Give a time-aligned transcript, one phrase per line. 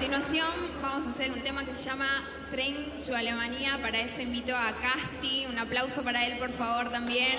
[0.00, 0.48] continuación
[0.80, 2.06] vamos a hacer un tema que se llama
[2.50, 3.78] Train to Alemania.
[3.82, 5.44] Para eso invito a Casti.
[5.44, 7.38] Un aplauso para él, por favor, también.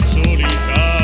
[0.00, 1.01] solidão.